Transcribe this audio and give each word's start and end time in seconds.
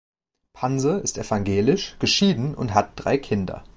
Panse 0.53 0.97
ist 0.97 1.19
evangelisch, 1.19 1.95
geschieden 1.99 2.55
und 2.55 2.73
hat 2.73 2.93
drei 2.95 3.19
Kinder. 3.19 3.63